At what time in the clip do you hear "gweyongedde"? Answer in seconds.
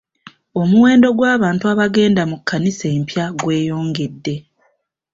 3.39-4.35